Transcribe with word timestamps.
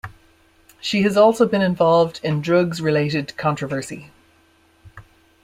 She 0.79 1.03
has 1.03 1.15
also 1.15 1.47
been 1.47 1.61
involved 1.61 2.21
in 2.23 2.41
drugs-related 2.41 3.37
controversy. 3.37 4.09